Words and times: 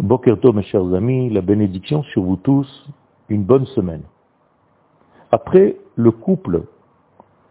Bokerto, 0.00 0.54
mes 0.54 0.62
chers 0.62 0.94
amis, 0.94 1.28
la 1.28 1.42
bénédiction 1.42 2.02
sur 2.04 2.22
vous 2.22 2.36
tous, 2.36 2.88
une 3.28 3.44
bonne 3.44 3.66
semaine. 3.66 4.00
Après 5.30 5.76
le 5.94 6.10
couple 6.10 6.62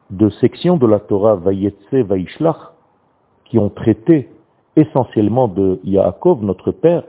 de 0.10 0.30
sections 0.30 0.76
de 0.76 0.88
la 0.88 1.00
Torah 1.00 1.36
Vayetse, 1.36 1.94
Vaishlach, 1.94 2.74
qui 3.46 3.60
ont 3.60 3.70
traité 3.70 4.32
essentiellement 4.76 5.48
de 5.48 5.80
Yaakov, 5.84 6.44
notre 6.44 6.72
père, 6.72 7.04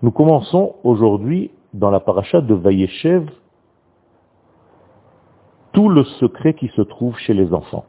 nous 0.00 0.12
commençons 0.12 0.76
aujourd'hui 0.82 1.50
dans 1.74 1.90
la 1.90 2.00
paracha 2.00 2.40
de 2.40 2.54
Vayeshev 2.54 3.28
tout 5.74 5.90
le 5.90 6.04
secret 6.04 6.54
qui 6.54 6.68
se 6.68 6.80
trouve 6.80 7.18
chez 7.18 7.34
les 7.34 7.52
enfants. 7.52 7.84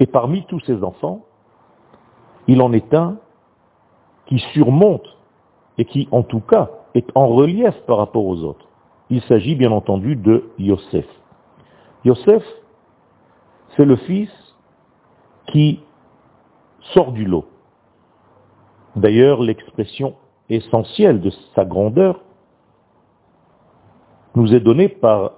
Et 0.00 0.06
parmi 0.06 0.44
tous 0.46 0.58
ces 0.66 0.82
enfants, 0.82 1.20
il 2.48 2.60
en 2.60 2.72
est 2.72 2.92
un 2.92 3.18
qui 4.28 4.38
surmonte 4.52 5.06
et 5.78 5.84
qui, 5.84 6.08
en 6.12 6.22
tout 6.22 6.40
cas, 6.40 6.70
est 6.94 7.06
en 7.14 7.28
relief 7.28 7.74
par 7.86 7.98
rapport 7.98 8.26
aux 8.26 8.42
autres. 8.44 8.66
Il 9.10 9.22
s'agit 9.22 9.54
bien 9.54 9.72
entendu 9.72 10.16
de 10.16 10.50
Yosef. 10.58 11.06
Yosef, 12.04 12.42
c'est 13.76 13.84
le 13.84 13.96
fils 13.96 14.30
qui 15.46 15.80
sort 16.94 17.12
du 17.12 17.24
lot. 17.24 17.46
D'ailleurs, 18.96 19.42
l'expression 19.42 20.14
essentielle 20.50 21.20
de 21.20 21.30
sa 21.54 21.64
grandeur 21.64 22.20
nous 24.34 24.54
est 24.54 24.60
donnée 24.60 24.88
par 24.88 25.32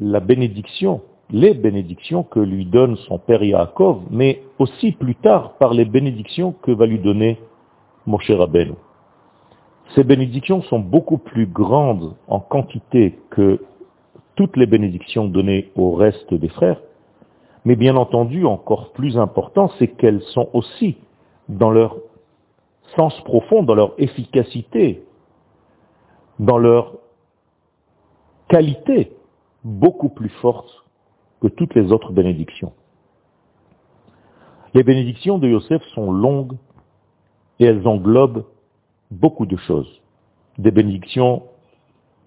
la 0.00 0.20
bénédiction, 0.20 1.02
les 1.30 1.54
bénédictions 1.54 2.22
que 2.22 2.40
lui 2.40 2.64
donne 2.64 2.96
son 3.08 3.18
père 3.18 3.42
Yaakov, 3.42 4.02
mais 4.10 4.42
aussi 4.58 4.92
plus 4.92 5.14
tard 5.14 5.54
par 5.58 5.74
les 5.74 5.84
bénédictions 5.84 6.52
que 6.62 6.70
va 6.70 6.86
lui 6.86 6.98
donner 6.98 7.38
Moshe 8.08 8.30
Rabbeinu. 8.30 8.72
Ces 9.94 10.02
bénédictions 10.02 10.62
sont 10.62 10.80
beaucoup 10.80 11.18
plus 11.18 11.46
grandes 11.46 12.16
en 12.26 12.40
quantité 12.40 13.18
que 13.30 13.62
toutes 14.34 14.56
les 14.56 14.66
bénédictions 14.66 15.28
données 15.28 15.70
au 15.76 15.92
reste 15.92 16.32
des 16.32 16.48
frères, 16.48 16.80
mais 17.66 17.76
bien 17.76 17.96
entendu, 17.96 18.46
encore 18.46 18.92
plus 18.92 19.18
important, 19.18 19.70
c'est 19.78 19.88
qu'elles 19.88 20.22
sont 20.22 20.48
aussi 20.54 20.96
dans 21.50 21.70
leur 21.70 21.96
sens 22.96 23.18
profond, 23.24 23.62
dans 23.62 23.74
leur 23.74 23.92
efficacité, 23.98 25.02
dans 26.38 26.58
leur 26.58 26.94
qualité, 28.48 29.12
beaucoup 29.64 30.08
plus 30.08 30.30
forte 30.40 30.84
que 31.42 31.48
toutes 31.48 31.74
les 31.74 31.92
autres 31.92 32.12
bénédictions. 32.12 32.72
Les 34.72 34.82
bénédictions 34.82 35.38
de 35.38 35.48
Yosef 35.48 35.82
sont 35.94 36.10
longues 36.10 36.56
et 37.58 37.64
elles 37.64 37.86
englobent 37.86 38.44
beaucoup 39.10 39.46
de 39.46 39.56
choses. 39.56 40.00
Des 40.58 40.70
bénédictions 40.70 41.44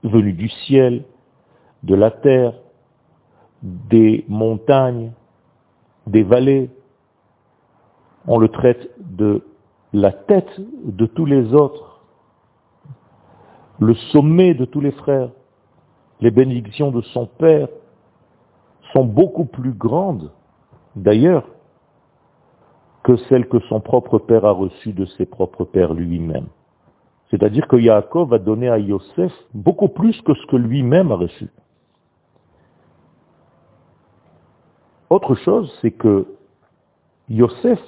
venues 0.03 0.33
du 0.33 0.49
ciel, 0.49 1.03
de 1.83 1.95
la 1.95 2.11
terre, 2.11 2.53
des 3.61 4.25
montagnes, 4.27 5.11
des 6.07 6.23
vallées. 6.23 6.69
On 8.27 8.37
le 8.37 8.49
traite 8.49 8.89
de 8.99 9.43
la 9.93 10.11
tête 10.11 10.59
de 10.85 11.05
tous 11.05 11.25
les 11.25 11.53
autres, 11.53 12.02
le 13.79 13.93
sommet 14.11 14.53
de 14.53 14.65
tous 14.65 14.79
les 14.79 14.91
frères. 14.91 15.29
Les 16.21 16.31
bénédictions 16.31 16.91
de 16.91 17.02
son 17.02 17.25
père 17.25 17.67
sont 18.93 19.05
beaucoup 19.05 19.45
plus 19.45 19.73
grandes, 19.73 20.31
d'ailleurs, 20.95 21.47
que 23.03 23.17
celles 23.30 23.47
que 23.47 23.59
son 23.61 23.80
propre 23.80 24.19
père 24.19 24.45
a 24.45 24.52
reçues 24.52 24.94
de 24.94 25.05
ses 25.05 25.25
propres 25.25 25.66
pères 25.66 25.94
lui-même. 25.94 26.47
C'est-à-dire 27.30 27.67
que 27.67 27.77
Yaakov 27.77 28.33
a 28.33 28.39
donné 28.39 28.69
à 28.69 28.77
Yosef 28.77 29.31
beaucoup 29.53 29.88
plus 29.88 30.19
que 30.21 30.33
ce 30.33 30.45
que 30.47 30.58
lui-même 30.58 31.11
a 31.11 31.16
reçu. 31.16 31.49
Autre 35.09 35.36
chose, 35.36 35.71
c'est 35.81 35.92
que 35.92 36.26
Yosef 37.30 37.80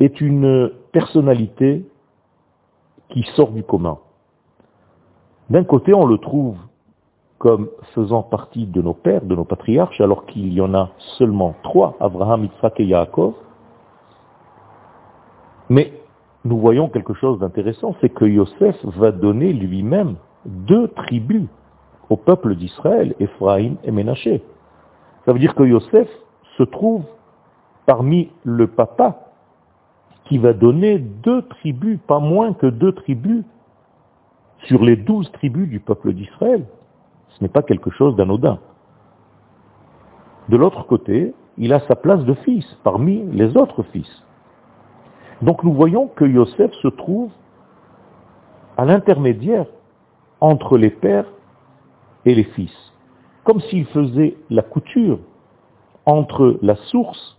est 0.00 0.20
une 0.20 0.70
personnalité 0.92 1.86
qui 3.10 3.22
sort 3.36 3.52
du 3.52 3.62
commun. 3.62 3.98
D'un 5.50 5.64
côté, 5.64 5.92
on 5.94 6.06
le 6.06 6.18
trouve 6.18 6.56
comme 7.38 7.68
faisant 7.94 8.22
partie 8.22 8.66
de 8.66 8.80
nos 8.80 8.94
pères, 8.94 9.24
de 9.24 9.34
nos 9.34 9.44
patriarches, 9.44 10.00
alors 10.00 10.26
qu'il 10.26 10.52
y 10.52 10.60
en 10.60 10.74
a 10.74 10.90
seulement 11.18 11.54
trois, 11.64 11.96
Abraham, 11.98 12.44
Yitzhak 12.44 12.78
et 12.78 12.84
Yaakov. 12.84 13.34
Mais 15.72 15.90
nous 16.44 16.58
voyons 16.58 16.90
quelque 16.90 17.14
chose 17.14 17.38
d'intéressant, 17.38 17.96
c'est 18.02 18.10
que 18.10 18.26
Yosef 18.26 18.76
va 18.84 19.10
donner 19.10 19.54
lui-même 19.54 20.16
deux 20.44 20.88
tribus 20.88 21.48
au 22.10 22.18
peuple 22.18 22.56
d'Israël, 22.56 23.14
Ephraïm 23.20 23.76
et 23.82 23.90
Ménaché. 23.90 24.42
Ça 25.24 25.32
veut 25.32 25.38
dire 25.38 25.54
que 25.54 25.62
Yosef 25.62 26.10
se 26.58 26.62
trouve 26.62 27.04
parmi 27.86 28.30
le 28.44 28.66
papa 28.66 29.32
qui 30.26 30.36
va 30.36 30.52
donner 30.52 30.98
deux 30.98 31.40
tribus, 31.40 31.98
pas 32.06 32.18
moins 32.18 32.52
que 32.52 32.66
deux 32.66 32.92
tribus, 32.92 33.42
sur 34.66 34.84
les 34.84 34.96
douze 34.96 35.32
tribus 35.32 35.70
du 35.70 35.80
peuple 35.80 36.12
d'Israël. 36.12 36.66
Ce 37.30 37.42
n'est 37.42 37.48
pas 37.48 37.62
quelque 37.62 37.88
chose 37.88 38.14
d'anodin. 38.14 38.58
De 40.50 40.58
l'autre 40.58 40.84
côté, 40.84 41.32
il 41.56 41.72
a 41.72 41.80
sa 41.88 41.96
place 41.96 42.26
de 42.26 42.34
fils 42.34 42.66
parmi 42.84 43.24
les 43.32 43.56
autres 43.56 43.82
fils. 43.84 44.22
Donc 45.42 45.64
nous 45.64 45.72
voyons 45.72 46.06
que 46.06 46.24
Yosef 46.24 46.72
se 46.82 46.88
trouve 46.88 47.30
à 48.76 48.84
l'intermédiaire 48.84 49.66
entre 50.40 50.78
les 50.78 50.90
pères 50.90 51.26
et 52.24 52.34
les 52.34 52.44
fils, 52.44 52.72
comme 53.44 53.60
s'il 53.60 53.86
faisait 53.86 54.36
la 54.50 54.62
couture 54.62 55.18
entre 56.06 56.58
la 56.62 56.76
source 56.76 57.38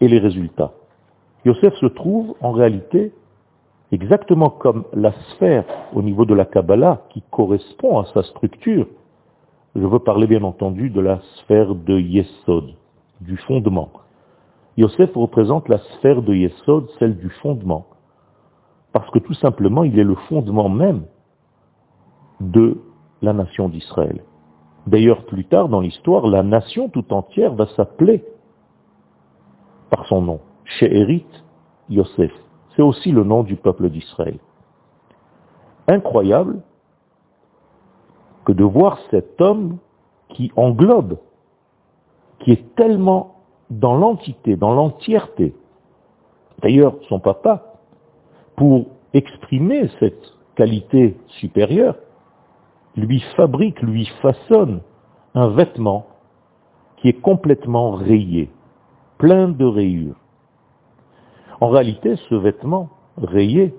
et 0.00 0.08
les 0.08 0.18
résultats. 0.18 0.72
Yosef 1.44 1.74
se 1.74 1.86
trouve 1.86 2.34
en 2.40 2.52
réalité 2.52 3.12
exactement 3.92 4.50
comme 4.50 4.84
la 4.92 5.12
sphère 5.30 5.64
au 5.94 6.02
niveau 6.02 6.24
de 6.24 6.34
la 6.34 6.44
Kabbalah 6.44 7.02
qui 7.10 7.22
correspond 7.30 7.98
à 7.98 8.06
sa 8.14 8.22
structure. 8.22 8.86
Je 9.74 9.86
veux 9.86 9.98
parler 9.98 10.26
bien 10.26 10.42
entendu 10.42 10.90
de 10.90 11.00
la 11.00 11.20
sphère 11.38 11.74
de 11.74 11.98
Yesod, 11.98 12.74
du 13.20 13.36
fondement. 13.36 13.90
Yosef 14.76 15.14
représente 15.14 15.68
la 15.68 15.78
sphère 15.78 16.22
de 16.22 16.34
Yesod, 16.34 16.88
celle 16.98 17.16
du 17.16 17.30
fondement, 17.30 17.86
parce 18.92 19.10
que 19.10 19.18
tout 19.18 19.34
simplement 19.34 19.84
il 19.84 19.98
est 19.98 20.04
le 20.04 20.16
fondement 20.28 20.68
même 20.68 21.04
de 22.40 22.78
la 23.22 23.32
nation 23.32 23.68
d'Israël. 23.68 24.22
D'ailleurs, 24.86 25.24
plus 25.24 25.44
tard 25.44 25.68
dans 25.68 25.80
l'histoire, 25.80 26.26
la 26.26 26.42
nation 26.42 26.88
tout 26.88 27.12
entière 27.12 27.54
va 27.54 27.66
s'appeler 27.68 28.24
par 29.90 30.06
son 30.06 30.20
nom, 30.20 30.40
She'erit 30.64 31.26
Yosef. 31.88 32.32
C'est 32.74 32.82
aussi 32.82 33.10
le 33.10 33.24
nom 33.24 33.42
du 33.42 33.56
peuple 33.56 33.88
d'Israël. 33.88 34.38
Incroyable 35.88 36.60
que 38.44 38.52
de 38.52 38.64
voir 38.64 38.98
cet 39.10 39.40
homme 39.40 39.78
qui 40.28 40.52
englobe, 40.56 41.18
qui 42.40 42.52
est 42.52 42.74
tellement 42.74 43.35
dans 43.70 43.96
l'entité, 43.96 44.56
dans 44.56 44.74
l'entièreté. 44.74 45.54
D'ailleurs, 46.62 46.94
son 47.08 47.20
papa, 47.20 47.74
pour 48.56 48.86
exprimer 49.12 49.88
cette 50.00 50.34
qualité 50.54 51.16
supérieure, 51.28 51.96
lui 52.96 53.20
fabrique, 53.36 53.82
lui 53.82 54.06
façonne 54.22 54.80
un 55.34 55.48
vêtement 55.48 56.06
qui 56.96 57.08
est 57.08 57.20
complètement 57.20 57.90
rayé, 57.90 58.50
plein 59.18 59.48
de 59.48 59.64
rayures. 59.64 60.16
En 61.60 61.68
réalité, 61.68 62.16
ce 62.28 62.34
vêtement 62.34 62.88
rayé 63.18 63.74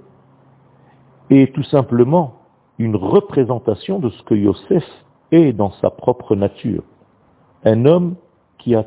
est 1.29 1.53
tout 1.53 1.63
simplement 1.63 2.35
une 2.77 2.95
représentation 2.95 3.99
de 3.99 4.09
ce 4.09 4.23
que 4.23 4.35
Yosef 4.35 4.83
est 5.31 5.51
dans 5.53 5.71
sa 5.73 5.89
propre 5.89 6.35
nature. 6.35 6.83
Un 7.63 7.85
homme 7.85 8.15
qui 8.59 8.75
a 8.75 8.85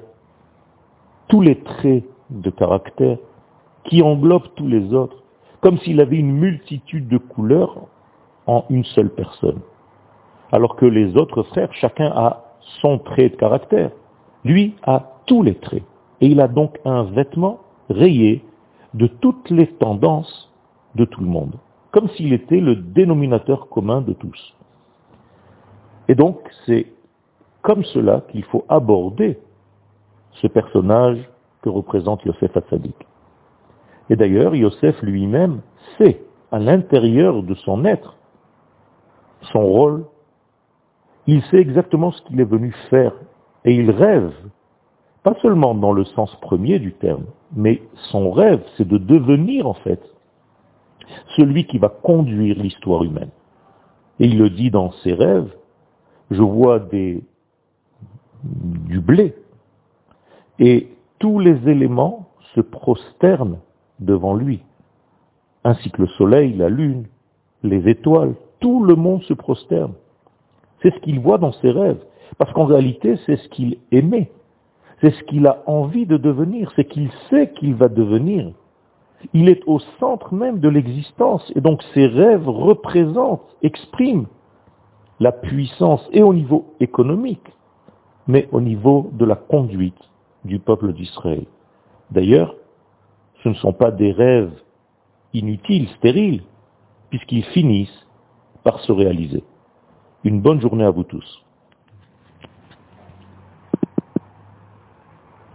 tous 1.31 1.41
les 1.41 1.59
traits 1.61 2.05
de 2.29 2.51
caractère, 2.51 3.17
qui 3.85 4.03
englobe 4.03 4.49
tous 4.57 4.67
les 4.67 4.93
autres, 4.93 5.17
comme 5.63 5.79
s'il 5.79 6.01
avait 6.01 6.17
une 6.17 6.33
multitude 6.33 7.09
de 7.09 7.19
couleurs 7.19 7.87
en 8.47 8.65
une 8.69 8.85
seule 8.85 9.11
personne. 9.11 9.61
Alors 10.53 10.77
que 10.77 10.87
les 10.87 11.17
autres 11.17 11.45
frères, 11.45 11.73
chacun 11.73 12.13
a 12.15 12.45
son 12.81 12.99
trait 12.99 13.31
de 13.31 13.37
caractère. 13.37 13.91
Lui 14.45 14.75
a 14.83 15.13
tous 15.27 15.43
les 15.43 15.55
traits. 15.55 15.85
Et 16.21 16.27
il 16.27 16.41
a 16.41 16.49
donc 16.49 16.79
un 16.85 17.05
vêtement 17.05 17.61
rayé 17.89 18.45
de 18.95 19.07
toutes 19.07 19.49
les 19.51 19.69
tendances 19.69 20.53
de 20.97 21.05
tout 21.05 21.21
le 21.21 21.29
monde, 21.29 21.55
comme 21.93 22.09
s'il 22.11 22.33
était 22.33 22.61
le 22.61 22.75
dénominateur 22.75 23.69
commun 23.69 24.01
de 24.01 24.13
tous. 24.13 24.55
Et 26.09 26.15
donc, 26.15 26.41
c'est 26.67 26.87
comme 27.63 27.85
cela 27.85 28.23
qu'il 28.31 28.45
faut 28.45 28.65
aborder 28.69 29.39
ce 30.33 30.47
personnage 30.47 31.19
que 31.63 31.69
représente 31.69 32.25
Yosef 32.25 32.57
Hatzadik. 32.57 32.97
Et 34.09 34.17
d'ailleurs, 34.17 34.55
Yosef 34.55 35.01
lui-même 35.03 35.61
sait 35.99 36.23
à 36.51 36.59
l'intérieur 36.59 37.43
de 37.43 37.55
son 37.55 37.85
être 37.85 38.17
son 39.53 39.67
rôle, 39.67 40.05
il 41.27 41.43
sait 41.45 41.59
exactement 41.59 42.13
ce 42.13 42.23
qu'il 42.23 42.41
est 42.41 42.45
venu 42.45 42.73
faire 42.89 43.13
et 43.65 43.75
il 43.75 43.91
rêve, 43.91 44.33
pas 45.23 45.35
seulement 45.43 45.75
dans 45.75 45.93
le 45.93 46.05
sens 46.05 46.35
premier 46.41 46.79
du 46.79 46.93
terme, 46.95 47.25
mais 47.55 47.83
son 48.11 48.31
rêve, 48.31 48.63
c'est 48.77 48.89
de 48.89 48.99
devenir 48.99 49.67
en 49.67 49.75
fait 49.75 50.01
celui 51.37 51.67
qui 51.67 51.79
va 51.79 51.89
conduire 51.89 52.57
l'histoire 52.59 53.05
humaine. 53.05 53.31
Et 54.19 54.27
il 54.27 54.39
le 54.39 54.51
dit 54.51 54.71
dans 54.71 54.93
ses 55.03 55.13
rêves, 55.13 55.51
je 56.31 56.43
vois 56.43 56.79
des, 56.79 57.23
du 58.45 59.01
blé, 59.01 59.35
et 60.61 60.89
tous 61.19 61.39
les 61.39 61.69
éléments 61.69 62.29
se 62.55 62.61
prosternent 62.61 63.59
devant 63.99 64.35
lui, 64.35 64.61
ainsi 65.65 65.91
que 65.91 66.03
le 66.03 66.09
soleil, 66.09 66.55
la 66.55 66.69
lune, 66.69 67.07
les 67.63 67.89
étoiles, 67.89 68.35
tout 68.61 68.85
le 68.85 68.95
monde 68.95 69.23
se 69.23 69.35
prosterne. 69.35 69.95
C'est 70.83 70.95
ce 70.95 71.01
qu'il 71.01 71.19
voit 71.19 71.39
dans 71.39 71.53
ses 71.53 71.71
rêves, 71.71 72.03
parce 72.39 72.53
qu'en 72.53 72.67
réalité, 72.67 73.17
c'est 73.25 73.37
ce 73.37 73.49
qu'il 73.49 73.79
aimait, 73.91 74.31
c'est 75.01 75.11
ce 75.11 75.23
qu'il 75.25 75.47
a 75.47 75.63
envie 75.67 76.07
de 76.07 76.19
devenir, 76.19 76.71
c'est 76.77 76.85
qu'il 76.85 77.11
sait 77.31 77.53
qu'il 77.53 77.75
va 77.75 77.89
devenir. 77.89 78.53
Il 79.33 79.49
est 79.49 79.63
au 79.67 79.79
centre 79.99 80.35
même 80.35 80.61
de 80.61 80.69
l'existence, 80.69 81.51
et 81.57 81.63
donc 81.63 81.83
ses 81.95 82.07
rêves 82.07 82.49
représentent, 82.49 83.57
expriment 83.63 84.27
la 85.21 85.33
puissance, 85.33 86.07
et 86.13 86.23
au 86.23 86.35
niveau 86.35 86.75
économique, 86.81 87.47
mais 88.27 88.47
au 88.53 88.61
niveau 88.61 89.11
de 89.15 89.25
la 89.25 89.37
conduite 89.37 90.10
du 90.45 90.59
peuple 90.59 90.93
d'Israël. 90.93 91.45
D'ailleurs, 92.11 92.55
ce 93.43 93.49
ne 93.49 93.55
sont 93.55 93.73
pas 93.73 93.91
des 93.91 94.13
rêves 94.13 94.53
inutiles, 95.33 95.89
stériles, 95.99 96.43
puisqu'ils 97.09 97.45
finissent 97.45 98.07
par 98.65 98.81
se 98.81 98.93
réaliser. 98.93 99.45
Une 100.25 100.41
bonne 100.41 100.61
journée 100.61 100.85
à 100.85 100.91
vous 100.91 101.05
tous. 101.05 101.45